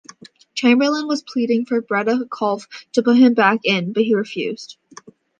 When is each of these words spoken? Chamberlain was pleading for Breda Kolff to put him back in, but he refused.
Chamberlain 0.55 1.05
was 1.05 1.21
pleading 1.21 1.65
for 1.67 1.79
Breda 1.79 2.25
Kolff 2.25 2.65
to 2.93 3.03
put 3.03 3.17
him 3.19 3.35
back 3.35 3.59
in, 3.65 3.93
but 3.93 4.01
he 4.01 4.15
refused. 4.15 4.77